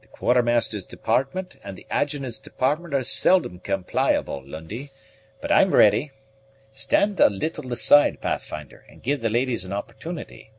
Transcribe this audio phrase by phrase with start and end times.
[0.00, 4.92] "The Quartermaster's department and the Adjutant's department are seldom compliable, Lundie;
[5.40, 6.12] but I'm ready.
[6.72, 10.52] Stand a little aside, Pathfinder, and give the ladies an opportunity."